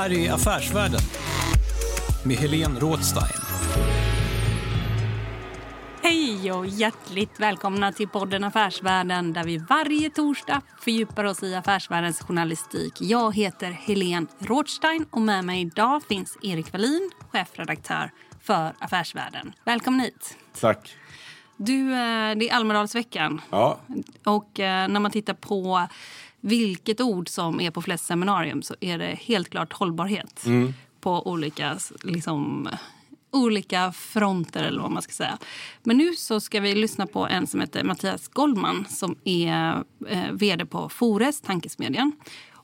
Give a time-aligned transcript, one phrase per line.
[0.00, 1.00] Här är Affärsvärlden
[2.24, 3.40] med Helene Rådstein.
[6.02, 12.20] Hej och hjärtligt välkomna till podden Affärsvärlden där vi varje torsdag fördjupar oss i affärsvärldens
[12.20, 12.92] journalistik.
[13.00, 18.10] Jag heter Helene Rådstein och med mig idag finns Erik Wallin, chefredaktör
[18.42, 19.52] för Affärsvärlden.
[19.64, 20.36] Välkommen hit.
[20.60, 20.96] Tack.
[21.56, 23.78] Du, eh, det är Almedalsveckan Ja,
[24.24, 25.88] och eh, när man tittar på
[26.40, 30.44] vilket ord som är på flest seminarium så är det helt klart hållbarhet
[31.00, 32.68] på olika, liksom,
[33.30, 35.38] olika fronter eller vad man ska säga.
[35.82, 40.32] Men nu så ska vi lyssna på en som heter Mattias Goldman som är eh,
[40.32, 42.12] vd på Fores, tankesmedjan.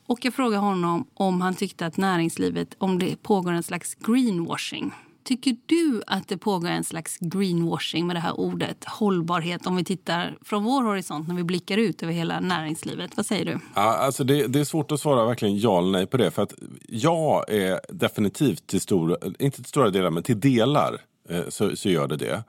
[0.07, 4.93] Och jag frågade honom om han tyckte att näringslivet, om det pågår en slags greenwashing.
[5.27, 9.85] Tycker du att det pågår en slags greenwashing med det här ordet hållbarhet om vi
[9.85, 13.17] tittar från vår horisont när vi blickar ut över hela näringslivet?
[13.17, 13.59] Vad säger du?
[13.75, 16.31] ja alltså det, det är svårt att svara verkligen ja eller nej på det.
[16.31, 16.55] För att
[16.89, 21.89] jag är definitivt till stora, inte till stora delar, men till delar Eh, så, så
[21.89, 22.45] gör det det.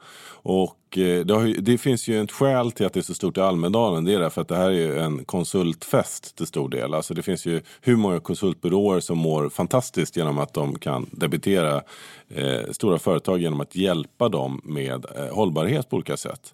[0.50, 3.38] Och eh, det, har, det finns ju ett skäl till att det är så stort
[3.38, 4.06] i Almedalen.
[4.06, 6.94] Det är därför att det här är ju en konsultfest till stor del.
[6.94, 11.82] Alltså det finns ju hur många konsultbyråer som mår fantastiskt genom att de kan debitera
[12.30, 16.54] eh, stora företag genom att hjälpa dem med eh, hållbarhet på olika sätt.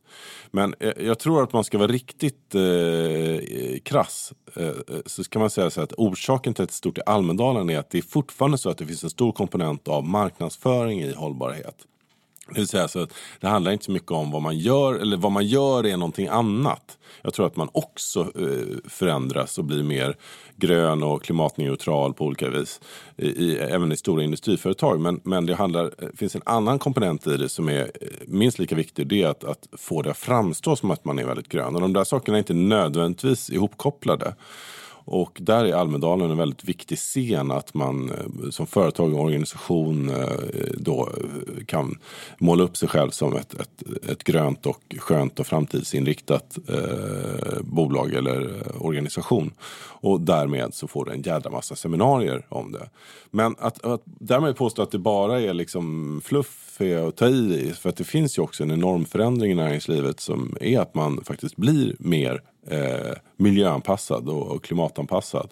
[0.52, 4.34] Men eh, jag tror att man ska vara riktigt eh, krass.
[4.56, 4.74] Eh, eh
[5.06, 7.80] så kan man säga så att orsaken till att det är stort i Almedalen är
[7.80, 11.76] att det är fortfarande så att det finns en stor komponent av marknadsföring i hållbarhet.
[12.48, 15.18] Det vill säga så att det handlar inte så mycket om vad man gör, eller
[15.18, 16.98] vad man gör är någonting annat.
[17.22, 20.18] Jag tror att man också eh, förändras och blir mer
[20.56, 22.82] grön och klimatneutral på olika vis.
[23.18, 25.00] I, i, även i stora industriföretag.
[25.00, 28.60] Men, men det handlar, det finns en annan komponent i det som är eh, minst
[28.60, 29.08] lika viktig.
[29.08, 31.76] Det är att, att få det att framstå som att man är väldigt grön.
[31.76, 34.36] Och de där sakerna är inte nödvändigtvis ihopkopplade.
[35.06, 40.10] Och där är Almedalen en väldigt viktig scen att man eh, som företag och organisation
[40.10, 40.28] eh,
[40.78, 41.98] då eh, kan
[42.38, 48.14] måla upp sig själv som ett, ett, ett grönt och skönt och framtidsinriktat eh, bolag
[48.14, 49.52] eller organisation.
[50.04, 52.90] Och därmed så får du en jädra massa seminarier om det.
[53.32, 57.74] Men att, att därmed påstå att det bara är liksom fluff är att ta i.
[57.80, 61.24] För att det finns ju också en enorm förändring i näringslivet som är att man
[61.24, 65.50] faktiskt blir mer eh, miljöanpassad och, klimatanpassad.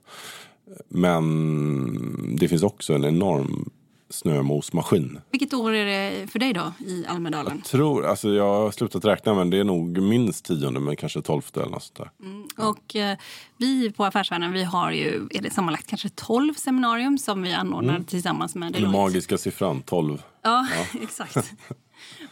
[0.87, 3.69] Men det finns också en enorm
[4.09, 5.19] snömosmaskin.
[5.31, 7.57] Vilket år är det för dig då i Almedalen?
[7.57, 11.21] Jag tror, alltså jag har slutat räkna men det är nog minst tionde men kanske
[11.21, 11.97] tolfte eller något sånt
[12.57, 12.65] där.
[12.67, 13.17] Och eh,
[13.57, 17.99] vi på Affärsvärlden vi har ju är det sammanlagt kanske 12 seminarium som vi anordnar
[17.99, 18.97] tillsammans med Den Deloitte.
[18.97, 20.23] magiska siffran, 12.
[20.41, 20.67] Ja,
[21.01, 21.53] exakt.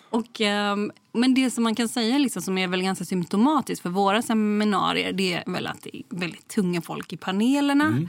[0.10, 3.90] Och, ehm, men det som man kan säga liksom, som är väl ganska symptomatiskt för
[3.90, 8.02] våra seminarier det är väl att det är väldigt tunga folk i panelerna.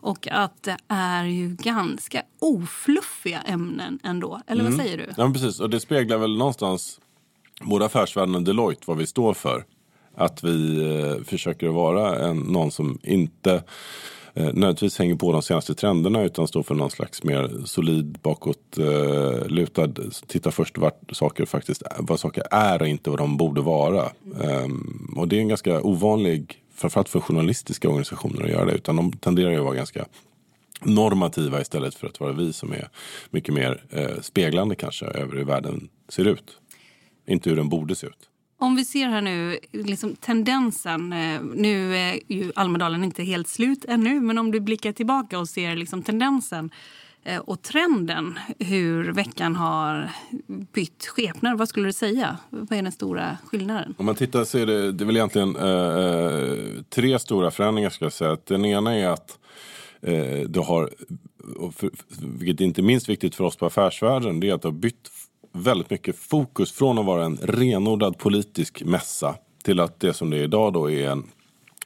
[0.00, 4.40] Och att det är ju ganska ofluffiga ämnen ändå.
[4.46, 5.04] Eller vad säger du?
[5.16, 5.60] Ja, men precis.
[5.60, 7.00] Och det speglar väl någonstans
[7.60, 9.64] både Affärsvärlden och Deloitte vad vi står för.
[10.16, 13.62] Att vi eh, försöker vara en, någon som inte
[14.38, 19.82] eh, nödvändigtvis hänger på de senaste trenderna utan står för någon slags mer solid bakåtlutad.
[19.84, 20.10] eh.
[20.26, 24.02] Titta först vart saker faktiskt vad saker är och inte vad de borde vara.
[24.42, 24.68] Eh,
[25.16, 28.72] och det är en ganska ovanlig, framförallt för journalistiska organisationer att göra det.
[28.72, 30.06] Utan de tenderar ju att vara ganska
[30.82, 32.88] normativa istället för att vara vi som är
[33.30, 36.58] mycket mer eh, speglande kanske över hur världen ser ut.
[37.26, 38.27] Inte hur den borde se ut.
[38.60, 41.12] Om vi ser här nu liksom tendensen.
[41.12, 45.48] Eh, nu är ju Almedalen inte helt slut ännu men om du blickar tillbaka och
[45.48, 46.70] ser liksom tendensen
[47.24, 50.10] eh, och trenden hur veckan har
[50.72, 51.58] bytt skepnad.
[51.58, 52.36] Vad skulle du säga?
[52.50, 53.94] Vad är den stora skillnaden?
[53.98, 57.90] Om man tittar så är det, det är väl egentligen eh, eh tre stora förändringar
[57.90, 58.36] ska jag säga.
[58.44, 59.38] Den ena är att
[60.00, 60.90] eh, det har,
[61.72, 61.90] för,
[62.38, 65.10] vilket är inte minst viktigt för oss på affärsvärlden, det är att det har bytt
[65.52, 69.34] väldigt mycket fokus från att vara en renodlad politisk mässa
[69.64, 71.26] till att det som det är idag då är en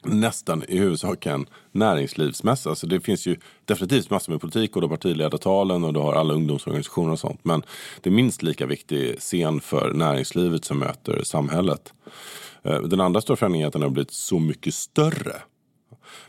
[0.05, 2.69] nästan i huvudsak en näringslivsmässa.
[2.69, 6.33] Alltså det finns ju definitivt massor med politik och då partiledartalen och du har alla
[6.33, 7.39] ungdomsorganisationer och sånt.
[7.43, 7.63] Men
[8.01, 11.93] det är minst lika viktig scen för näringslivet som möter samhället.
[12.63, 15.35] Eh, den andra stora förändringen är att den har blivit så mycket större.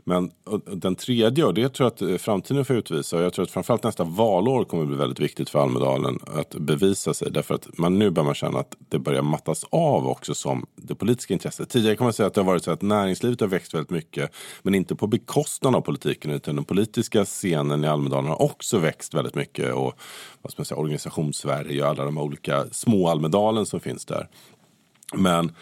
[0.05, 0.31] Men
[0.67, 3.51] den tredje, och det tror jag att eh, framtiden får utvisa, och jag tror att
[3.51, 7.31] framförallt nästa valår kommer att bli väldigt viktigt för Almedalen att bevisa sig.
[7.31, 10.95] Därför att man nu börjar man känna att det börjar mattas av också som det
[10.95, 11.69] politiska intresset.
[11.69, 14.31] Tidigare kan man säga att det har varit så att näringslivet har växt väldigt mycket,
[14.63, 19.15] men inte på bekostnad av politiken, utan den politiska scenen i Almedalen har också växt
[19.15, 19.75] väldigt mycket.
[19.75, 19.95] Och
[20.43, 24.29] vad ska man säga, organisationssverige och alla de olika små Almedalen som finns där.
[25.15, 25.53] Men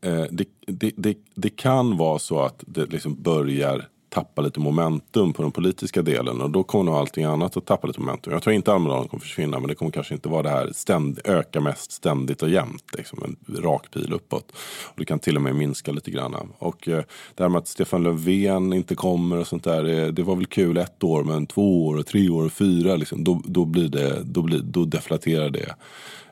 [0.00, 5.32] Eh, det, det, det, det, kan vara så att det liksom börjar tappa lite momentum
[5.32, 8.32] på den politiska delen och då kommer nog allting annat att tappa lite momentum.
[8.32, 11.20] Jag tror inte Almedalen kommer försvinna men det kommer kanske inte vara det här ständ,
[11.24, 12.84] öka mest ständigt och jämnt.
[12.96, 14.52] Liksom en rak pil uppåt.
[14.84, 16.34] Och det kan till och med minska lite grann.
[16.58, 17.04] Och eh,
[17.34, 19.82] det här med att Stefan Löfven inte kommer och sånt där.
[19.82, 22.96] Det, det var väl kul ett år men två år och tre år och fyra.
[22.96, 25.74] Liksom, då, då, blir det, då, blir, då deflaterar det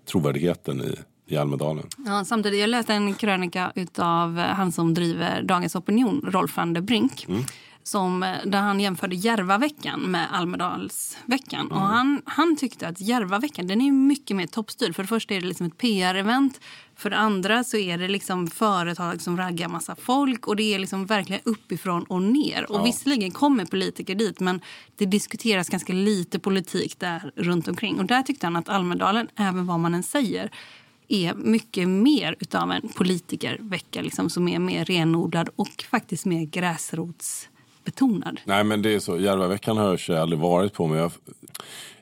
[0.04, 1.86] trovärdigheten i i Almedalen.
[2.06, 6.80] Ja, samtidigt, jag läste en krönika av han som driver Dagens Opinion, Rolf van der
[6.80, 7.26] Brink.
[7.28, 7.42] Mm.
[7.82, 11.60] Som, där han jämförde Järvaveckan med Almedalsveckan.
[11.60, 11.72] Mm.
[11.72, 14.94] Och han, han tyckte att Järvaveckan den är mycket mer toppstyrd.
[14.94, 16.60] För det första är det liksom ett PR-event.
[16.96, 20.46] För det andra så är det liksom företag som raggar massa folk.
[20.46, 22.70] Och det är liksom verkligen uppifrån och ner.
[22.70, 22.82] Och ja.
[22.82, 24.60] visserligen kommer politiker dit men
[24.96, 27.98] det diskuteras ganska lite politik där runt omkring.
[27.98, 30.50] Och där tyckte han att Almedalen, även vad man än säger
[31.08, 38.40] är mycket mer utav en politikervecka liksom, som är mer renodlad och faktiskt mer gräsrotsbetonad.
[38.44, 41.12] Nej men det är så, Järvaveckan har jag aldrig varit på men jag,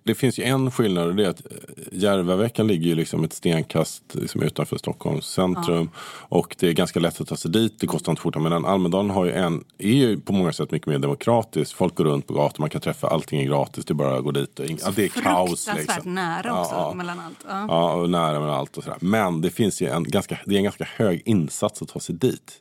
[0.05, 1.53] det finns ju en skillnad och det är att eh,
[1.93, 5.91] Järvaveckan ligger ju liksom ett stenkast liksom utanför Stockholms centrum.
[5.93, 6.37] Ja.
[6.39, 8.37] Och det är ganska lätt att ta sig dit, det kostar inte fort.
[8.37, 11.77] Men Almedalen har ju en, är ju på många sätt mycket mer demokratisk.
[11.77, 14.25] Folk går runt på gatan, man kan träffa, allting är gratis, det är bara att
[14.25, 14.59] gå dit.
[14.59, 15.69] Och ja, det är kaos.
[15.77, 16.15] Liksom.
[16.15, 17.45] nära också ja, mellan allt.
[17.49, 17.67] Ja.
[17.69, 18.99] ja, och nära mellan allt och sådär.
[19.01, 22.15] Men det finns ju en ganska, det är en ganska hög insats att ta sig
[22.15, 22.61] dit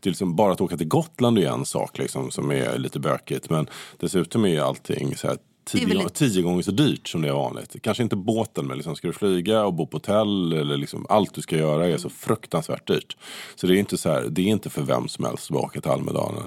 [0.00, 3.00] det är liksom bara att åka till Gotland är en sak liksom, som är lite
[3.00, 3.50] bökigt.
[3.50, 3.66] Men
[3.96, 7.32] dessutom är ju allting så här, tio, gånger, tio gånger så dyrt som det är
[7.32, 7.76] vanligt.
[7.82, 11.34] Kanske inte båten men liksom, ska du flyga och bo på hotell eller liksom, allt
[11.34, 13.16] du ska göra är så fruktansvärt dyrt.
[13.54, 15.80] Så det är inte, så här, det är inte för vem som helst att åka
[15.80, 16.42] till Almedalen.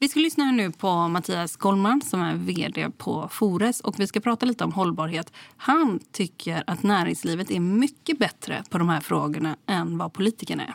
[0.00, 4.20] Vi ska lyssna nu på Mattias Goldman som är vd på Fores och vi ska
[4.20, 5.32] prata lite om hållbarhet.
[5.56, 10.74] Han tycker att näringslivet är mycket bättre på de här frågorna än vad politikerna är.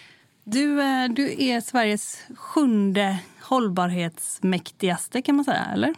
[0.51, 5.93] Du, eh, du är Sveriges sjunde hållbarhetsmäktigaste kan man säga, eller?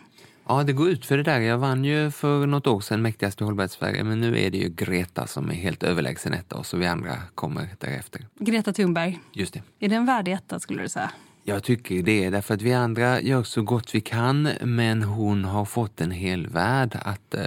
[0.48, 1.40] Ja, det går ut för det där.
[1.40, 5.28] Jag vann ju för något år sedan mäktigaste hållbarhetssverige, men nu är det ju Greta
[5.28, 8.28] som är helt överlägsen etta och så vi andra kommer därefter.
[8.40, 9.20] Greta Thunberg.
[9.32, 9.62] Just det.
[9.80, 11.12] Är det en värdig etta skulle du säga?
[11.46, 15.66] Jag tycker det, därför att vi andra gör så gott vi kan men hon har
[15.66, 17.42] fått en hel värld att eh,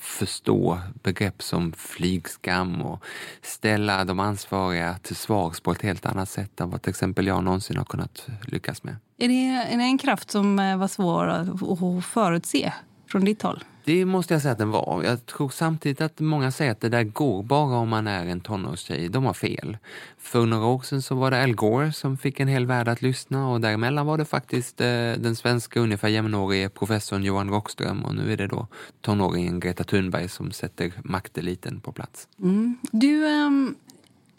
[0.00, 3.04] förstå begrepp som flygskam och
[3.42, 7.44] ställa de ansvariga till svars på ett helt annat sätt än vad till exempel jag
[7.44, 8.96] någonsin har kunnat lyckas med.
[9.18, 12.72] Är det, är det en kraft som eh, var svår att förutse
[13.06, 13.64] från ditt håll?
[13.86, 15.02] Det måste jag säga att den var.
[15.04, 18.40] Jag tror samtidigt att många säger att det där går bara om man är en
[18.40, 19.08] tonårstjej.
[19.08, 19.76] De har fel.
[20.18, 23.02] För några år sedan så var det Al Gore som fick en hel värld att
[23.02, 24.86] lyssna och däremellan var det faktiskt eh,
[25.18, 28.66] den svenska ungefär jämnårige professorn Johan Rockström och nu är det då
[29.00, 32.28] tonåringen Greta Thunberg som sätter makteliten på plats.
[32.42, 32.78] Mm.
[32.90, 33.74] Du, ehm,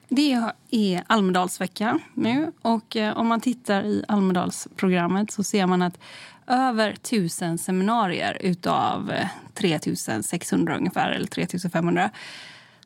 [0.09, 0.33] det
[0.71, 5.99] är Almedalsvecka nu och eh, om man tittar i Almedalsprogrammet så ser man att
[6.47, 12.09] över tusen seminarier utav eh, 3600 ungefär, eller 3500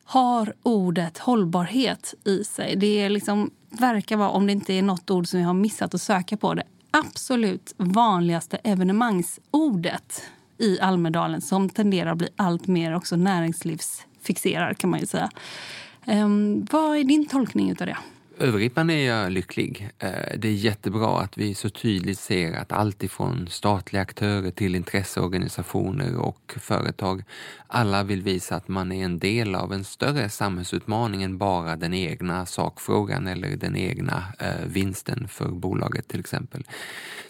[0.04, 2.76] har ordet hållbarhet i sig.
[2.76, 5.94] Det är liksom, verkar vara, om det inte är något ord som jag har missat
[5.94, 10.24] att söka på, det absolut vanligaste evenemangsordet
[10.58, 15.30] i Almedalen som tenderar att bli allt mer också näringslivsfixerad kan man ju säga.
[16.06, 17.98] Um, vad är din tolkning av det?
[18.42, 19.90] Övergripande är jag lycklig.
[20.00, 24.76] Eh, det är jättebra att vi så tydligt ser att allt ifrån statliga aktörer till
[24.76, 27.24] intresseorganisationer och företag,
[27.68, 31.94] alla vill visa att man är en del av en större samhällsutmaning än bara den
[31.94, 36.64] egna sakfrågan eller den egna eh, vinsten för bolaget till exempel.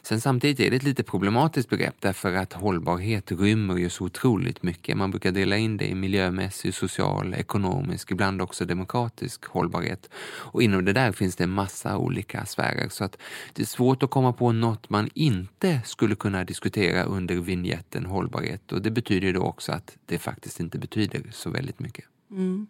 [0.03, 4.63] Sen samtidigt är det ett lite problematiskt begrepp därför att hållbarhet rymmer ju så otroligt
[4.63, 4.97] mycket.
[4.97, 10.09] Man brukar dela in det i miljömässig, social, ekonomisk, ibland också demokratisk hållbarhet.
[10.23, 13.17] Och inom det där där finns det en massa olika sfärer så att
[13.53, 18.71] det är svårt att komma på något man inte skulle kunna diskutera under vignetten hållbarhet
[18.71, 22.05] och det betyder ju då också att det faktiskt inte betyder så väldigt mycket.
[22.31, 22.67] Mm.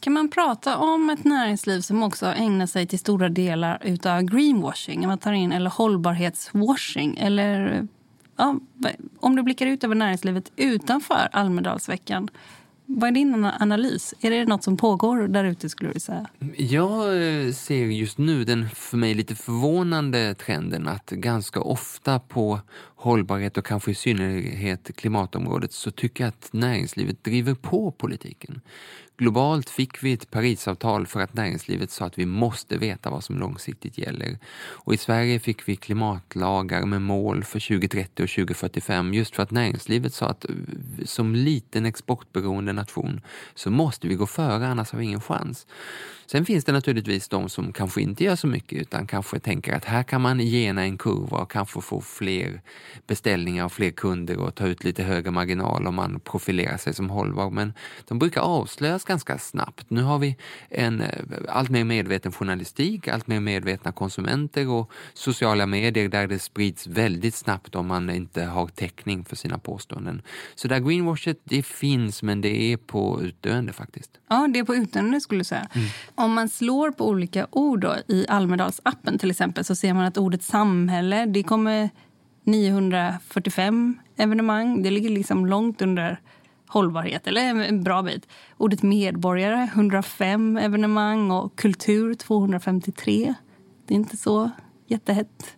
[0.00, 5.06] Kan man prata om ett näringsliv som också ägnar sig till stora delar utav greenwashing,
[5.06, 7.16] man tar in, eller hållbarhetswashing?
[7.18, 7.86] Eller,
[8.36, 8.58] ja,
[9.20, 12.28] om du blickar ut över näringslivet utanför Almedalsveckan,
[12.86, 14.14] vad är din analys?
[14.20, 16.26] Är det något som pågår där ute skulle du säga?
[16.56, 17.00] Jag
[17.46, 22.60] eh, ser just nu den för mig lite förvånande trenden att ganska ofta på
[22.96, 28.60] hållbarhet och kanske i synnerhet klimatområdet så tycker jag att näringslivet driver på politiken.
[29.22, 33.38] Globalt fick vi ett Parisavtal för att näringslivet sa att vi måste veta vad som
[33.38, 34.38] långsiktigt gäller.
[34.54, 39.50] Och i Sverige fick vi klimatlagar med mål för 2030 och 2045 just för att
[39.50, 40.54] näringslivet sa att eh,
[41.04, 43.20] som liten exportberoende nation
[43.54, 45.66] så måste vi gå före annars har vi ingen chans.
[46.26, 49.84] Sen finns det naturligtvis de som kanske inte gör så mycket utan kanske tänker att
[49.84, 52.60] här kan man gena en kurva och kanske få fler
[53.06, 57.10] beställningar och fler kunder och ta ut lite högre marginal om man profilerar sig som
[57.10, 57.50] hållbar.
[57.50, 57.72] Men
[58.08, 59.90] de brukar avslöjas ganska snabbt.
[59.90, 60.36] Nu har vi
[60.68, 61.08] en eh,
[61.48, 67.34] allt mer medveten journalistik, allt mer medvetna konsumenter och sociala medier där det sprids väldigt
[67.34, 70.22] snabbt om man inte har täckning för sina påståenden.
[70.54, 74.10] Så där greenwashet, det finns men det är på utdöende faktiskt.
[74.28, 75.68] Ja, det är på utdöende skulle jag säga.
[75.72, 75.88] Mm.
[76.14, 80.18] Om man slår på olika ord då, i Almedalsappen till exempel så ser man att
[80.18, 81.90] ordet samhälle, det kommer
[82.44, 84.82] 945 evenemang.
[84.82, 86.20] Det ligger liksom långt under
[86.72, 88.28] hållbarhet, eller en bra bit.
[88.56, 93.34] Ordet medborgare, 105 evenemang och kultur, 253.
[93.86, 94.50] Det är inte så
[94.86, 95.56] jättehett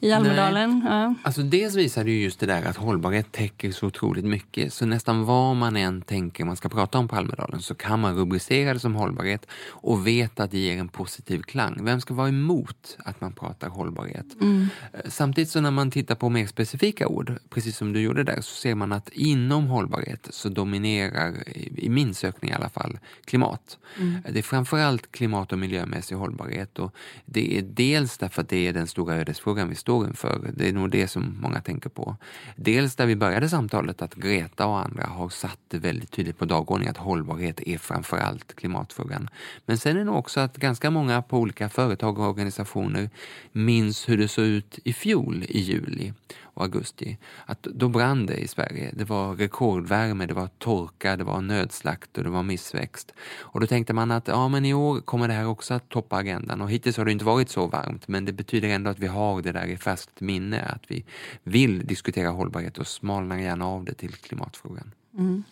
[0.00, 0.82] i Almedalen.
[0.84, 1.14] Ja.
[1.22, 4.72] Alltså dels visar det ju just det där att hållbarhet täcker så otroligt mycket.
[4.72, 8.16] Så nästan vad man än tänker man ska prata om på Almedalen så kan man
[8.16, 11.84] rubricera det som hållbarhet och vet att det ger en positiv klang.
[11.84, 14.26] Vem ska vara emot att man pratar hållbarhet?
[14.40, 14.68] Mm.
[15.04, 18.54] Samtidigt så när man tittar på mer specifika ord, precis som du gjorde där, så
[18.54, 21.48] ser man att inom hållbarhet så dominerar,
[21.78, 23.78] i min sökning i alla fall, klimat.
[23.98, 24.16] Mm.
[24.32, 28.72] Det är framförallt klimat och miljömässig hållbarhet och det är dels därför att det är
[28.72, 30.50] den stora ödesfrågan vi står inför.
[30.56, 32.16] Det är nog det som många tänker på.
[32.56, 36.44] Dels där vi började samtalet att Greta och andra har satt det väldigt tydligt på
[36.44, 39.28] dagordningen att hållbarhet är framförallt klimatfrågan.
[39.66, 43.10] Men sen är det nog också att ganska många på olika företag och organisationer
[43.52, 46.12] minns hur det såg ut i fjol i juli
[46.56, 48.90] och augusti, att då brann det i Sverige.
[48.92, 53.12] Det var rekordvärme, det var torka, det var nödslakt och det var missväxt.
[53.38, 56.16] Och då tänkte man att ja, men i år kommer det här också att toppa
[56.16, 59.06] agendan och hittills har det inte varit så varmt men det betyder ändå att vi
[59.06, 61.04] har det där i färskt minne, att vi
[61.42, 64.92] vill diskutera hållbarhet och smalnar gärna av det till klimatfrågan.
[65.18, 65.44] Mm.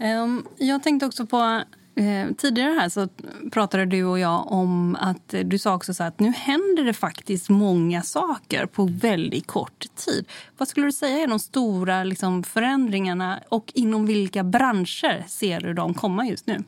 [0.00, 1.62] Um, jag tänkte också på
[1.98, 3.08] Eh, tidigare här så
[3.52, 7.48] pratade du och jag om att du sa också så att nu händer det faktiskt
[7.48, 10.28] många saker på väldigt kort tid.
[10.58, 15.74] Vad skulle du säga är de stora liksom, förändringarna och inom vilka branscher ser du
[15.74, 16.64] dem komma just nu?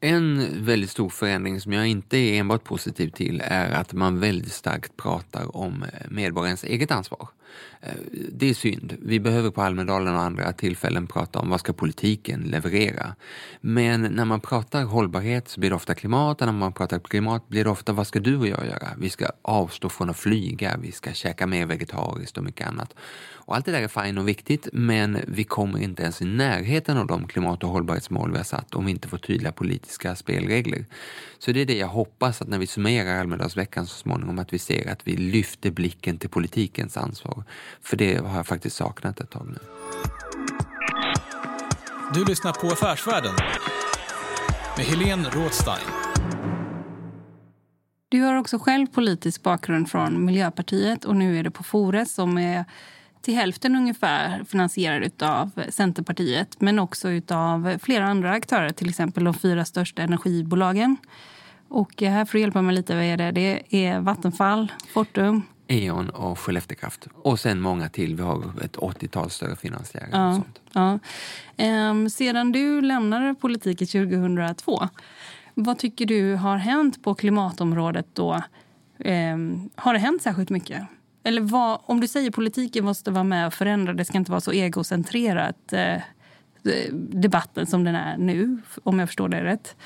[0.00, 4.52] En väldigt stor förändring som jag inte är enbart positiv till är att man väldigt
[4.52, 7.28] starkt pratar om eh, medborgarens eget ansvar.
[7.80, 7.92] Eh,
[8.32, 8.96] det är synd.
[9.02, 13.14] Vi behöver på Almedalen och andra tillfällen prata om vad ska politiken leverera.
[13.60, 17.48] Men när man pratar hållbarhet så blir det ofta klimat och när man pratar klimat
[17.48, 18.88] blir det ofta vad ska du och jag göra?
[18.98, 22.94] Vi ska avstå från att flyga, vi ska käka mer vegetariskt och mycket annat.
[23.48, 26.98] Och allt det där är fint och viktigt men vi kommer inte ens i närheten
[26.98, 30.86] av de klimat och hållbarhetsmål vi har satt om vi inte får tydliga politiska spelregler.
[31.38, 34.58] Så det är det jag hoppas att när vi summerar Almedalsveckan så småningom att vi
[34.58, 37.37] ser att vi lyfter blicken till politikens ansvar.
[37.82, 39.58] För det har jag faktiskt saknat ett tag nu.
[42.14, 43.34] Du lyssnar på Affärsvärlden
[44.76, 45.86] med Helene Rådstein.
[48.08, 52.38] Du har också själv politisk bakgrund från Miljöpartiet och nu är det på Fores som
[52.38, 52.64] är
[53.22, 59.34] till hälften ungefär finansierad av Centerpartiet men också av flera andra aktörer, till exempel de
[59.34, 60.96] fyra största energibolagen.
[61.68, 62.94] Och här får du hjälpa mig lite.
[62.94, 63.30] Vad är det?
[63.30, 67.08] det är Vattenfall, Fortum, E.ON och Skelleftekraft.
[67.14, 68.16] Och sen många till.
[68.16, 70.08] Vi har ett 80-tal större finansiärer.
[70.12, 70.60] Ja, sånt.
[70.72, 70.98] Ja.
[71.56, 74.88] Ehm, sedan du lämnade politiken 2002,
[75.54, 78.42] vad tycker du har hänt på klimatområdet då?
[78.98, 80.82] Ehm, har det hänt särskilt mycket?
[81.24, 84.40] Eller vad, om du säger politiken måste vara med och förändra, det ska inte vara
[84.40, 85.96] så egocentrerat eh,
[86.92, 89.76] debatten som den är nu, om jag förstår det rätt.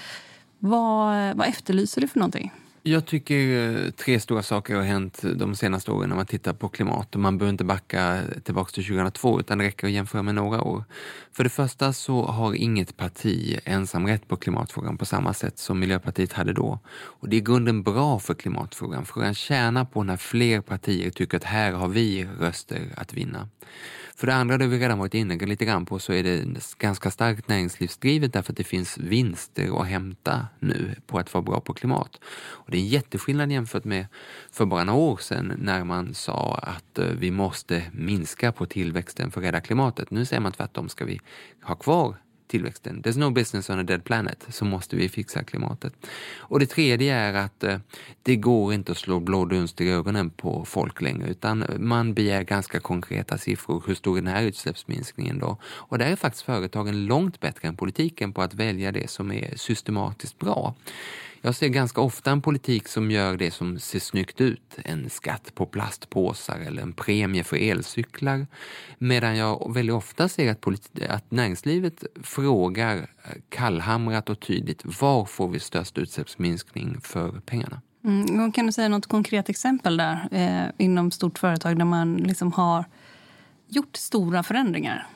[0.58, 2.52] Vad, vad efterlyser du för någonting?
[2.84, 7.14] Jag tycker tre stora saker har hänt de senaste åren när man tittar på klimat.
[7.14, 10.84] Man behöver inte backa tillbaka till 2002 utan det räcker att jämföra med några år.
[11.32, 16.32] För det första så har inget parti ensamrätt på klimatfrågan på samma sätt som Miljöpartiet
[16.32, 16.78] hade då.
[16.94, 19.04] Och det är i grunden bra för klimatfrågan.
[19.04, 23.48] Frågan tjänar på när fler partier tycker att här har vi röster att vinna.
[24.16, 26.44] För det andra, det vi redan varit inne lite grann på, så är det
[26.78, 31.60] ganska starkt näringslivsdrivet därför att det finns vinster att hämta nu på att vara bra
[31.60, 32.20] på klimat.
[32.72, 34.06] Och det är en jätteskillnad jämfört med
[34.52, 39.30] för bara några år sedan när man sa att eh, vi måste minska på tillväxten
[39.30, 40.10] för att rädda klimatet.
[40.10, 41.20] Nu säger man tvärtom, ska vi
[41.62, 42.16] ha kvar
[42.48, 43.02] tillväxten.
[43.02, 44.46] There's no business on a dead planet.
[44.48, 45.92] Så måste vi fixa klimatet.
[46.38, 47.78] Och det tredje är att eh,
[48.22, 52.14] det går inte att slå blå dunst i ögonen på folk längre utan eh, man
[52.14, 53.82] begär ganska konkreta siffror.
[53.86, 55.56] Hur stor är den här utsläppsminskningen då?
[55.64, 59.56] Och där är faktiskt företagen långt bättre än politiken på att välja det som är
[59.56, 60.74] systematiskt bra.
[61.44, 64.78] Jag ser ganska ofta en politik som gör det som ser snyggt ut.
[64.84, 68.46] En skatt på plastpåsar eller en premie för elcyklar.
[68.98, 70.66] Medan jag väldigt ofta ser att,
[71.08, 73.04] att näringslivet frågar eh,
[73.48, 77.80] kallhamrat och tydligt var får vi störst utsläppsminskning för pengarna?
[78.04, 82.52] Mm, kan du säga något konkret exempel där eh, inom stort företag där man liksom
[82.52, 82.84] har
[83.68, 85.06] gjort stora förändringar?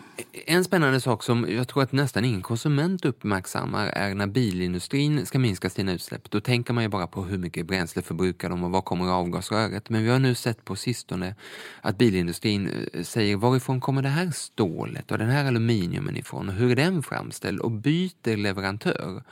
[0.47, 5.39] En spännande sak som jag tror att nästan ingen konsument uppmärksammar är när bilindustrin ska
[5.39, 6.31] minska sina utsläpp.
[6.31, 9.91] Då tänker man ju bara på hur mycket bränsle förbrukar de och var kommer avgasröret.
[9.91, 11.35] Men vi har nu sett på sistone
[11.81, 16.55] att bilindustrin eh, säger varifrån kommer det här stålet och den här aluminiumen ifrån och
[16.55, 19.23] hur är den framställd och byter leverantör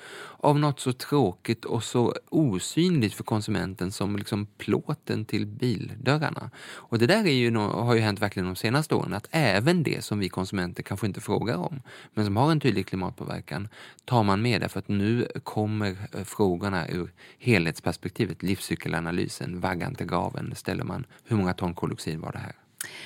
[0.44, 6.50] av något så tråkigt och så osynligt för konsumenten som liksom plåten till bildörrarna.
[6.66, 10.04] Och det där är ju, har ju hänt verkligen de senaste åren att även det
[10.04, 11.82] som vi konsumenter kanske inte frågar om,
[12.14, 13.68] men som har en tydlig klimatpåverkan,
[14.04, 20.54] tar man med därför att nu kommer eh, frågorna ur helhetsperspektivet, livscykelanalysen, vaggan till graven,
[20.56, 22.52] ställer man hur många ton koldioxid var det här?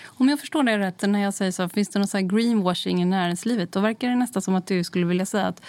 [0.04, 3.04] Om jag förstår dig rätt, när jag säger så, finns det någon så greenwashing i
[3.04, 3.72] näringslivet?
[3.72, 5.62] Då verkar det nästan som att du skulle vilja säga att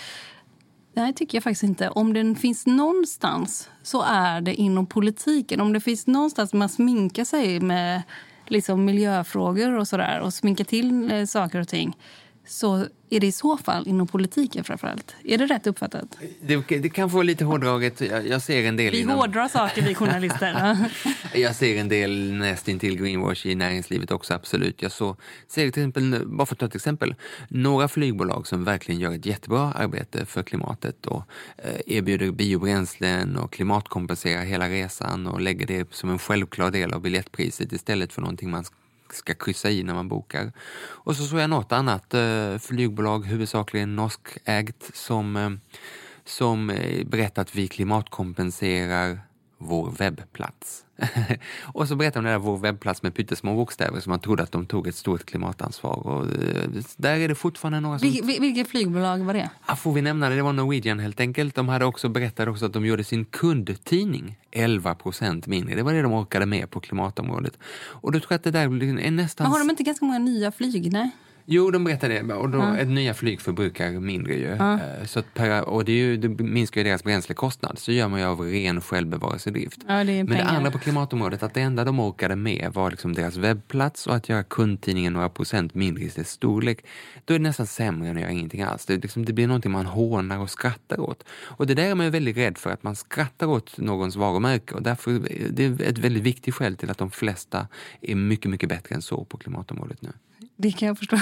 [0.93, 1.89] Nej, tycker jag faktiskt inte.
[1.89, 5.61] Om den finns någonstans så är det inom politiken.
[5.61, 8.01] Om det finns någonstans man sminkar sig med
[8.47, 11.97] liksom miljöfrågor och sådär och sminkar till eh, saker och ting
[12.49, 15.15] så är det i så fall inom politiken framförallt.
[15.23, 16.17] Är det rätt uppfattat?
[16.41, 18.01] Det, det kan få lite hårdraget.
[18.01, 19.17] Jag, jag ser en del vi inom...
[19.17, 20.77] hårdrar saker, vi journalister.
[21.33, 24.81] jag ser en del nästintill greenwash i näringslivet också, absolut.
[24.81, 25.15] Jag så,
[25.47, 27.15] ser till exempel, bara för att ta ett exempel,
[27.47, 31.23] några flygbolag som verkligen gör ett jättebra arbete för klimatet och
[31.57, 37.01] eh, erbjuder biobränslen och klimatkompenserar hela resan och lägger det som en självklar del av
[37.01, 38.65] biljettpriset istället för någonting man
[39.13, 40.51] ska kryssa i när man bokar.
[40.79, 45.49] Och så såg jag något annat eh, flygbolag, huvudsakligen norskägt, som, eh,
[46.25, 49.19] som eh, berättat berättar att vi klimatkompenserar
[49.59, 50.85] vår webbplats.
[51.73, 54.51] och så berättade de det där vår webbplats med pyttesmå bokstäver som man trodde att
[54.51, 56.07] de tog ett stort klimatansvar.
[56.07, 58.09] Och eh, där är det fortfarande några som...
[58.09, 59.49] Vil, vilket flygbolag var det?
[59.67, 60.35] Ja, får vi nämna det?
[60.35, 61.55] Det var Norwegian helt enkelt.
[61.55, 65.75] De hade också berättat också att de gjorde sin kundtidning 11 procent mindre.
[65.75, 67.53] Det var det de orkade med på klimatområdet.
[67.75, 69.45] Och då tror jag att det där är nästan...
[69.45, 70.91] Men har de inte ganska många nya flyg?
[70.93, 71.11] Nej?
[71.51, 72.33] Jo, de berättar det.
[72.33, 72.77] Och då, Ja.
[72.77, 74.55] ett nya flyg förbrukar mindre ju.
[74.59, 74.73] Ja.
[74.73, 77.79] Eh, Så per, och det, ju, det minskar ju deras bränslekostnad.
[77.79, 79.79] Så gör man ju av ren självbevarelsedrift.
[79.87, 80.55] Ja, det Men det pengar.
[80.55, 84.29] andra på klimatområdet, att det enda de orkade med var liksom deras webbplats och att
[84.29, 86.85] göra kundtidningen några procent mindre i dess storlek.
[87.25, 88.85] Då är det nästan sämre än att göra ingenting alls.
[88.85, 91.23] Det, liksom, det blir någonting man hånar och skrattar åt.
[91.31, 94.75] Och det där är man ju väldigt rädd för, att man skrattar åt någons varumärke.
[94.75, 97.67] Och därför det är ett väldigt viktigt skäl till att de flesta
[98.01, 100.09] är mycket, mycket bättre än så på klimatområdet nu.
[100.61, 101.17] Det kan jag förstå.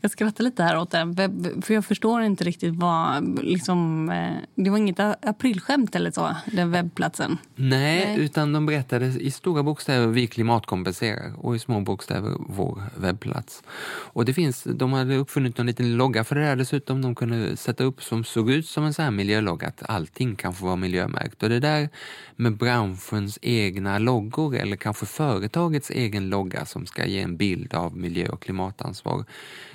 [0.00, 1.14] Jag skrattar lite här åt det.
[1.62, 3.38] För jag förstår inte riktigt vad...
[3.44, 7.38] Liksom, eh, det var inget aprilskämt eller så, den webbplatsen.
[7.54, 8.16] Nej, Nej.
[8.18, 13.62] utan de berättade i stora bokstäver vi klimatkompenserar och i små bokstäver vår webbplats.
[14.12, 17.02] Och det finns, de hade uppfunnit en liten logga för det där dessutom.
[17.02, 20.64] De kunde sätta upp som såg ut som en sån här miljölogga, att allting kanske
[20.64, 21.42] var miljömärkt.
[21.42, 21.88] Och det där
[22.36, 27.96] med branschens egna loggor eller kanske företagets egen logga som ska ge en bild av
[27.96, 29.24] miljö och klimatansvar.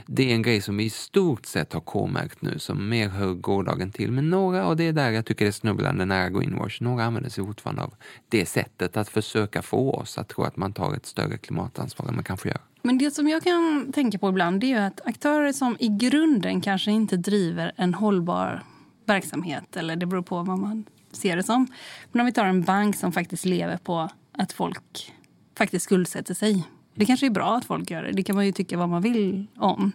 [0.06, 3.34] Det är en grej som vi i stort sett har K-märkt nu, som mer hör
[3.34, 4.12] gårdagen till.
[4.12, 7.30] Men några, och det är där jag tycker det är snubblande nära greenwash, några använder
[7.30, 7.94] sig fortfarande av
[8.30, 12.16] det sättet att försöka få oss att tro att man tar ett större klimatansvar än
[12.16, 12.62] man kanske gör.
[12.82, 15.88] Men det som jag kan tänka på ibland det är ju att aktörer som i
[15.88, 18.64] grunden kanske inte driver en hållbar
[19.06, 21.68] verksamhet, eller det beror på vad man ser det som.
[22.12, 25.14] Men om vi tar en bank som faktiskt lever på att folk
[25.58, 26.64] faktiskt skuldsätter sig.
[26.96, 29.02] Det kanske är bra att folk gör det, det kan man ju tycka vad man
[29.02, 29.92] vill om.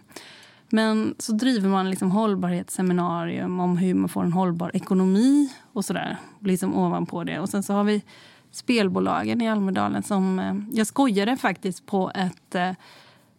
[0.69, 6.17] Men så driver man liksom hållbarhetsseminarium om hur man får en hållbar ekonomi och sådär.
[6.39, 7.39] Liksom ovanpå det.
[7.39, 8.01] Och sen så har vi
[8.51, 10.39] spelbolagen i Almedalen som...
[10.39, 12.71] Eh, jag skojade faktiskt på ett eh,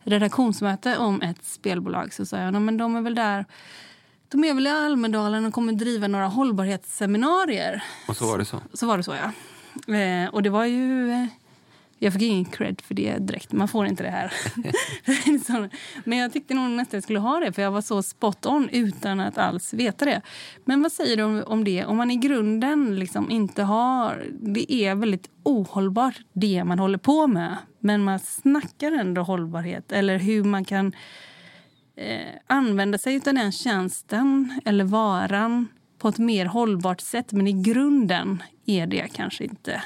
[0.05, 2.12] redaktionsmöte om ett spelbolag.
[2.14, 3.44] Så sa jag, "Ja, men de är väl där...
[4.29, 7.83] De är väl i Almedalen och kommer driva några hållbarhetsseminarier.
[8.09, 8.61] Och så var det så.
[8.72, 9.33] Så var det så, ja.
[9.94, 11.29] Eh, och det var ju...
[12.02, 13.52] Jag fick ingen cred för det direkt.
[13.52, 14.32] Man får inte det här.
[16.08, 18.68] Men jag tyckte nog nästan jag skulle ha det, för jag var så spot on
[18.68, 20.20] utan att alls veta det.
[20.64, 21.84] Men vad säger du om, om det?
[21.84, 24.26] Om man i grunden liksom inte har...
[24.40, 27.56] Det är väldigt ohållbart, det man håller på med.
[27.78, 30.92] Men man snackar ändå hållbarhet, eller hur man kan
[31.96, 37.32] eh, använda sig av den tjänsten eller varan på ett mer hållbart sätt.
[37.32, 39.82] Men i grunden är det kanske inte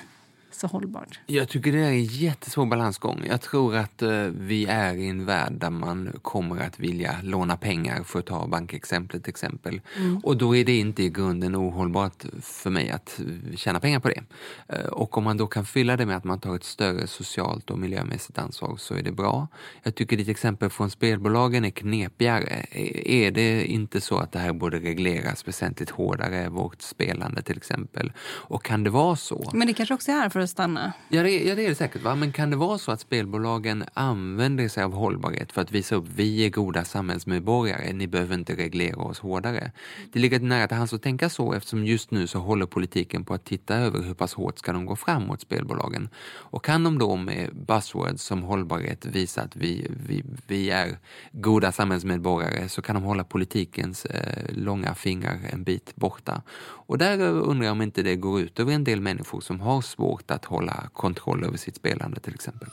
[0.59, 1.21] så hållbart.
[1.27, 3.23] Jag tycker det är en jättesvår balansgång.
[3.29, 7.57] Jag tror att eh, vi är i en värld där man kommer att vilja låna
[7.57, 9.81] pengar för att ta bankexemplet till exempel.
[9.97, 10.19] Mm.
[10.19, 14.09] Och då är det inte i grunden ohållbart för mig att eh, tjäna pengar på
[14.09, 14.23] det.
[14.69, 17.71] Eh, och om man då kan fylla det med att man tar ett större socialt
[17.71, 19.49] och miljömässigt ansvar så är det bra.
[19.83, 22.67] Jag tycker ditt exempel från spelbolagen är knepigare.
[22.71, 27.57] Är- Är det inte så att det här borde regleras väsentligt hårdare, vårt spelande till
[27.57, 28.13] exempel?
[28.49, 29.51] Och kan det vara så?
[29.55, 30.93] Men det kanske också är för att stanna.
[31.09, 32.03] Ja det, ja, det är det säkert.
[32.03, 32.15] Va?
[32.15, 36.05] Men kan det vara så att spelbolagen använder sig av hållbarhet för att visa upp
[36.15, 39.73] vi är goda samhällsmedborgare, ni behöver inte reglera oss hårdare.
[40.13, 43.35] Det ligger nära till hands att tänka så eftersom just nu så håller politiken på
[43.35, 46.09] att titta över hur pass hårt ska de gå fram mot spelbolagen.
[46.29, 50.99] Och kan de då med buzzwords som hållbarhet visa att vi, vi, vi är
[51.33, 56.43] goda samhällsmedborgare så kan de hålla politikens eh, långa fingrar en bit borta.
[56.89, 59.81] Och där undrar jag om inte det går ut över en del människor som har
[59.81, 62.69] svårt att att hålla kontroll över sitt spelande till exempel.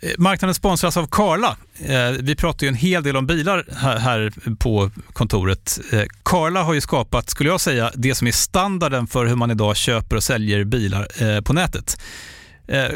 [0.00, 1.56] Eh, marknaden sponsras av Karla.
[1.84, 3.64] Eh, vi pratar ju en hel del om bilar
[3.98, 5.80] här- på kontoret.
[5.92, 9.50] Eh, Karla har ju skapat, skulle jag säga, det som är standarden för hur man
[9.50, 12.00] idag köper och säljer bilar på nätet.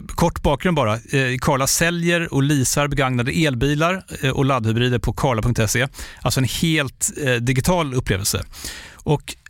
[0.08, 0.98] Kort bakgrund bara.
[1.40, 5.88] Karla säljer och leasar begagnade elbilar och laddhybrider på karla.se.
[6.22, 8.44] Alltså en helt digital upplevelse.
[8.94, 9.36] Och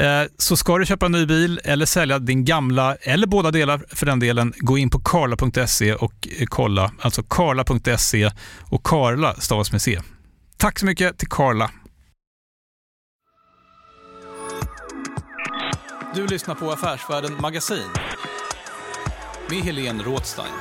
[0.00, 3.84] Eh, Så ska du köpa en ny bil eller sälja din gamla, eller båda delar
[3.88, 6.92] för den delen, gå in på karla.se och eh, kolla.
[7.00, 8.30] Alltså karla.se
[8.70, 10.00] och Karla stavas med C.
[10.56, 11.70] Tack så mycket till Karla.
[16.14, 17.88] Du lyssnar på Affärsvärlden Magasin
[19.50, 20.52] med Helene Rådstein.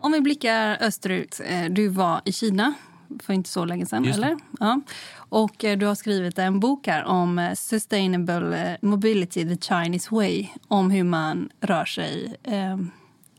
[0.00, 1.40] Om vi blickar österut.
[1.44, 2.74] eh, Du var i Kina
[3.22, 4.36] för inte så länge sedan, eller?
[4.60, 4.80] Ja.
[5.16, 10.14] Och eh, du har skrivit en bok här om eh, Sustainable eh, Mobility, the Chinese
[10.14, 10.48] way.
[10.68, 12.78] Om hur man rör sig eh,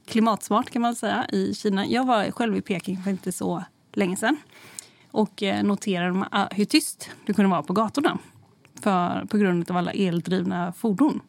[0.07, 1.85] klimatsmart kan man säga i Kina.
[1.85, 4.37] Jag var själv i Peking för inte så länge sedan.
[5.11, 8.17] Och noterade ah, hur tyst det kunde vara på gatorna.
[8.81, 11.21] För, på grund av alla eldrivna fordon.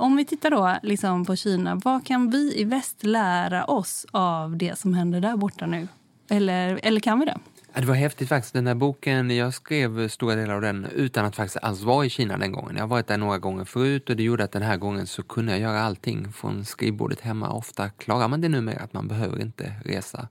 [0.00, 4.56] Om vi tittar då liksom på Kina, vad kan vi i väst lära oss av
[4.56, 5.88] det som händer där borta nu?
[6.28, 7.38] Eller, eller kan vi det?
[7.74, 8.54] Det var häftigt faktiskt.
[8.54, 12.10] Den där boken, jag skrev stora delar av den utan att faktiskt alls vara i
[12.10, 12.76] Kina den gången.
[12.76, 15.22] Jag har varit där några gånger förut och det gjorde att den här gången så
[15.22, 17.50] kunde jag göra allting från skrivbordet hemma.
[17.50, 20.28] Ofta klarar man det numera att man behöver inte resa.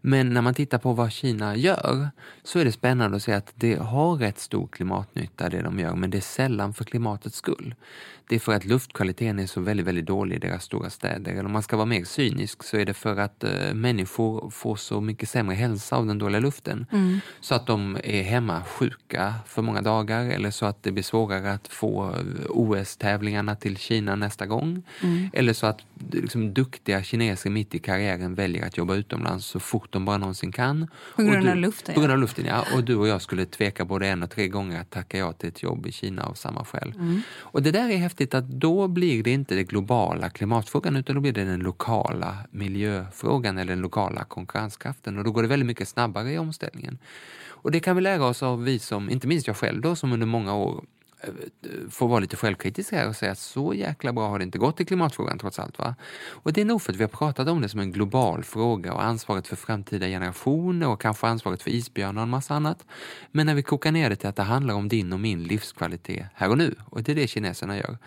[0.00, 2.08] Men när man tittar på vad Kina gör
[2.42, 5.94] så är det spännande att se att det har rätt stor klimatnytta det de gör,
[5.94, 7.74] men det är sällan för klimatets skull.
[8.28, 11.32] Det är för att luftkvaliteten är så väldigt, väldigt dålig i deras stora städer.
[11.32, 14.76] Eller om man ska vara mer cynisk så är det för att eh, människor får
[14.76, 16.67] så mycket sämre hälsa av den dåliga luften.
[16.70, 17.20] Mm.
[17.40, 21.52] Så att de är hemma sjuka för många dagar eller så att det blir svårare
[21.52, 22.14] att få
[22.48, 24.82] OS-tävlingarna till Kina nästa gång.
[25.02, 25.30] Mm.
[25.32, 29.92] Eller så att liksom, duktiga kineser mitt i karriären väljer att jobba utomlands så fort
[29.92, 30.88] de bara någonsin kan.
[31.16, 32.64] På grund du, av luften, På grund av luften, ja.
[32.74, 35.48] Och du och jag skulle tveka både en och tre gånger att tacka ja till
[35.48, 36.92] ett jobb i Kina av samma skäl.
[36.96, 37.22] Mm.
[37.38, 41.20] Och det där är häftigt att då blir det inte den globala klimatfrågan utan då
[41.20, 45.88] blir det den lokala miljöfrågan eller den lokala konkurrenskraften och då går det väldigt mycket
[45.88, 46.57] snabbare i omställningen.
[47.60, 50.12] Och det kan vi lära oss av vi som, inte minst jag själv då, som
[50.12, 50.84] under många år
[51.20, 51.30] eh,
[51.90, 54.80] får vara lite självkritisk här och säga att så jäkla bra har det inte gått
[54.80, 55.78] i klimatfrågan trots allt.
[55.78, 55.94] Va?
[56.28, 58.92] Och det är nog för att vi har pratat om det som en global fråga
[58.92, 62.86] och ansvaret för framtida generationer och kanske ansvaret för isbjörnar och en massa annat.
[63.32, 66.26] Men när vi kokar ner det till att det handlar om din och min livskvalitet
[66.34, 67.98] här och nu, och det är det kineserna gör,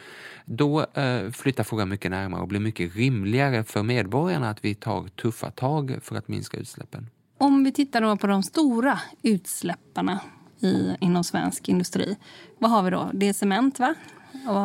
[0.45, 5.07] då eh, flyttar frågan mycket närmare och blir mycket rimligare för medborgarna att vi tar
[5.07, 7.09] tuffa tag för att minska utsläppen.
[7.41, 10.19] Om vi tittar då på de stora utsläpparna
[10.59, 12.17] i, inom svensk industri.
[12.59, 13.11] Vad har vi då?
[13.13, 13.95] Det är cement, va?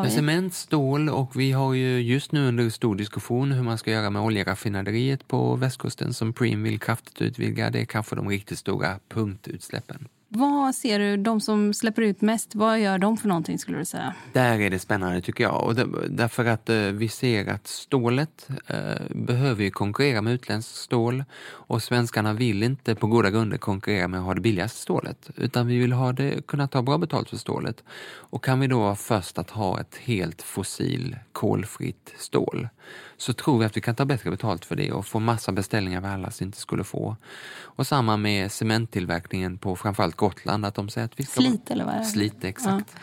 [0.09, 4.11] Cement, stål och vi har ju just nu under stor diskussion hur man ska göra
[4.11, 7.71] med oljeraffinaderiet på västkusten som Preem vill kraftigt utvidga.
[7.71, 10.09] Det är kanske de riktigt stora punktutsläppen.
[10.29, 13.85] Vad ser du, de som släpper ut mest, vad gör de för någonting skulle du
[13.85, 14.15] säga?
[14.33, 15.65] Där är det spännande tycker jag.
[15.65, 20.75] Och det, därför att eh, vi ser att stålet eh, behöver ju konkurrera med utländskt
[20.75, 25.31] stål och svenskarna vill inte på goda grunder konkurrera med att ha det billigaste stålet
[25.37, 27.85] utan vi vill ha det, kunna ta bra betalt för stålet.
[28.09, 32.69] Och kan vi då vara först att ha ett helt fossil kolfritt stål
[33.17, 36.01] så tror vi att vi kan ta bättre betalt för det och få massa beställningar
[36.01, 37.17] vi annars inte skulle få.
[37.63, 40.67] Och samma med cementtillverkningen på framförallt Gotland.
[40.67, 42.05] Att de säger att vi ska Slit, eller vad är det?
[42.05, 42.97] Slite, exakt.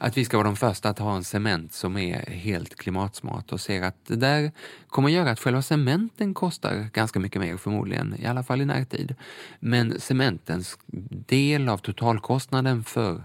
[0.00, 3.60] Att vi ska vara de första att ha en cement som är helt klimatsmart och
[3.60, 4.52] ser att det där
[4.88, 9.14] kommer göra att själva cementen kostar ganska mycket mer förmodligen, i alla fall i närtid.
[9.60, 10.78] Men cementens
[11.26, 13.24] del av totalkostnaden för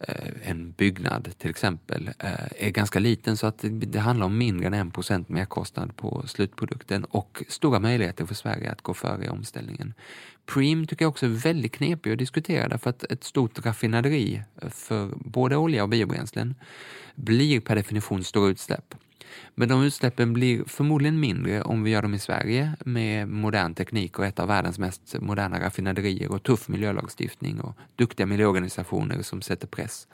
[0.00, 4.38] Eh, en byggnad till exempel eh, är ganska liten så att det, det handlar om
[4.38, 9.24] mindre än en procent merkostnad på slutprodukten och stora möjligheter för Sverige att gå före
[9.24, 9.94] i omställningen.
[10.46, 15.10] Preem tycker jag också är väldigt knepig att diskutera därför att ett stort raffinaderi för
[15.16, 16.54] både olja och biobränslen
[17.14, 18.94] blir per definition stora utsläpp.
[19.54, 24.18] Men de utsläppen blir förmodligen mindre om vi gör dem i Sverige med modern teknik
[24.18, 29.66] och ett av världens mest moderna raffinaderier och tuff miljölagstiftning och duktiga miljöorganisationer som sätter
[29.66, 30.06] press.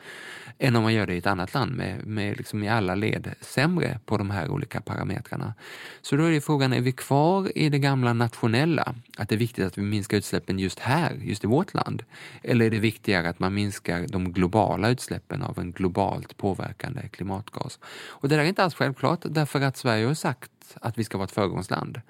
[0.59, 3.35] Än om man gör det i ett annat land med, med liksom i alla led
[3.41, 5.55] sämre på de här olika parametrarna.
[6.03, 8.95] Så då är det frågan, är vi kvar i det gamla nationella?
[9.17, 12.03] Att det är viktigt att vi minskar utsläppen just här, just i vårt land?
[12.43, 17.79] Eller är det viktigare att man minskar de globala utsläppen av en globalt påverkande klimatgas?
[18.07, 21.05] Och det där är inte alls självklart därför att Sverige har sagt att, att vi
[21.05, 22.01] ska vara ett föregångsland.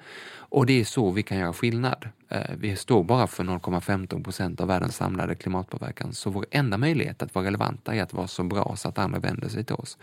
[0.55, 2.09] Och det är så vi kan göra skillnad.
[2.29, 6.13] Eh, vi står bara för 0,15 procent av världens samlade klimatpåverkan.
[6.13, 9.19] Så vår enda möjlighet att vara relevanta är att vara så bra så att andra
[9.19, 9.99] vänder sig till oss.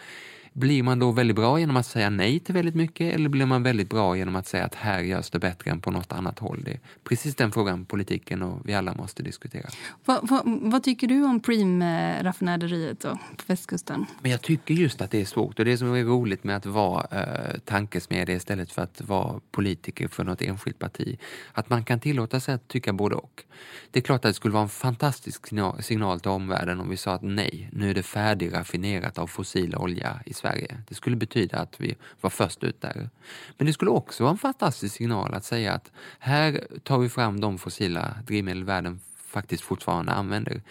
[0.53, 3.63] Blir man då väldigt bra genom att säga nej till väldigt mycket eller blir man
[3.63, 6.61] väldigt bra genom att säga att här görs det bättre än på något annat håll?
[6.65, 9.69] Det är precis den frågan politiken och vi alla måste diskutera.
[10.05, 14.05] Vad, vad, vad tycker du om Preem-raffinaderiet på västkusten?
[14.21, 16.65] Men jag tycker just att det är svårt och det som är roligt med att
[16.65, 21.17] vara eh, tankesmedja istället för att vara politiker för något enskilt parti,
[21.53, 23.43] att man kan tillåta sig att tycka både och.
[23.91, 25.47] Det är klart att det skulle vara en fantastisk
[25.79, 30.21] signal, till omvärlden om vi sa att nej, nu är det färdigraffinerat av fossil olja
[30.25, 30.77] i Sverige.
[30.87, 33.09] Det skulle betyda att vi var först ut där.
[33.57, 37.41] Men det skulle också vara en fantastisk signal att säga att här tar vi fram
[37.41, 38.99] de fossila drivmedel världen
[39.31, 40.61] faktiskt fortfarande använder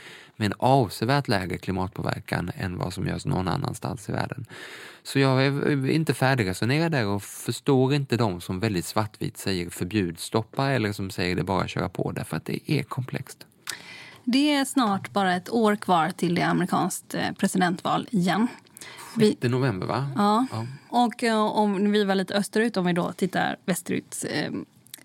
[0.40, 4.46] med en avsevärt lägre klimatpåverkan än vad som görs någon annanstans i världen.
[5.02, 10.18] Så jag är inte färdigresonerad där och förstår inte de som väldigt svartvitt säger förbjud,
[10.18, 13.46] stoppa eller som säger det bara köra på därför att det är komplext.
[14.24, 18.48] Det är snart bara ett år kvar till det amerikanskt eh, presidentval igen.
[19.18, 20.10] 6 november, va?
[20.16, 20.46] Ja.
[20.52, 20.66] ja.
[20.88, 24.52] Och eh, om vi var lite österut, om vi då tittar västerut eh,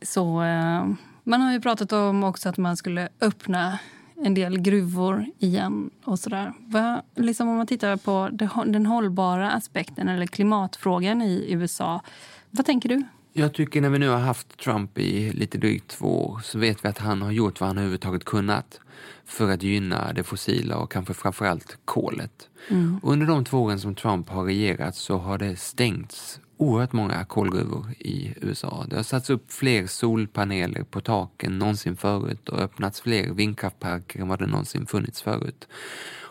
[0.02, 0.43] så
[1.24, 3.80] man har ju pratat om också att man skulle öppna
[4.23, 6.54] en del gruvor igen och sådär.
[7.15, 8.30] Liksom om man tittar på
[8.65, 12.01] den hållbara aspekten eller klimatfrågan i USA,
[12.51, 13.04] vad tänker du?
[13.34, 16.86] Jag tycker när vi nu har haft Trump i lite drygt två år så vet
[16.86, 18.80] vi att han har gjort vad han överhuvudtaget kunnat
[19.25, 22.49] för att gynna det fossila och kanske framförallt kolet.
[22.69, 22.99] Mm.
[23.04, 27.94] Under de två åren som Trump har regerat så har det stängts oerhört många kolgruvor
[28.00, 28.86] i USA.
[28.89, 34.28] Det har satts upp fler solpaneler på taken någonsin förut och öppnats fler vindkraftparker än
[34.28, 35.68] vad det någonsin funnits förut.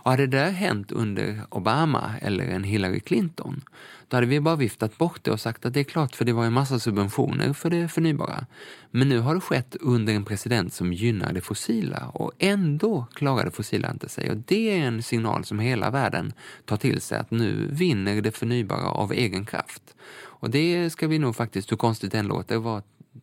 [0.05, 3.63] Och hade det där hänt under Obama eller en Hillary Clinton,
[4.09, 6.33] då hade vi bara viftat bort det och sagt att det är klart för det
[6.33, 8.47] var en massa subventioner för det förnybara.
[8.91, 13.45] Men nu har det skett under en president som gynnar det fossila och ändå klarar
[13.45, 14.31] det fossila inte sig.
[14.31, 16.33] Och det är en signal som hela världen
[16.65, 19.95] tar till sig att nu vinner det förnybara av egen kraft.
[20.17, 22.83] Och det ska vi nog faktiskt, hur konstigt det än låter, vara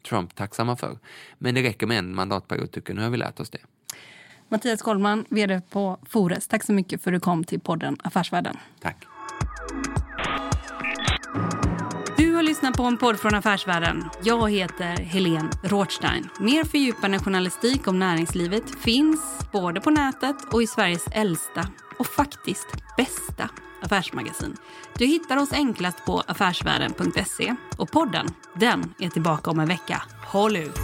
[0.09, 0.97] Trump tacksamma för.
[1.37, 2.95] Men det räcker med en mandatperiod tycker jag.
[2.95, 3.59] Nu har vi lärt oss det.
[4.51, 6.47] Mattias Kollman, vd på Fores.
[6.47, 8.57] Tack så mycket för att du kom till podden Affärsvärlden.
[8.81, 9.05] Tack.
[12.17, 14.09] Du har lyssnat på en podd från Affärsvärlden.
[14.23, 16.29] Jag heter Helene Rothstein.
[16.39, 19.19] Mer fördjupande journalistik om näringslivet finns
[19.51, 21.67] både på nätet och i Sveriges äldsta
[21.99, 23.49] och faktiskt bästa
[23.81, 24.55] affärsmagasin.
[24.97, 30.01] Du hittar oss enklast på affärsvärlden.se och podden, den är tillbaka om en vecka.
[30.27, 30.79] Håll ut!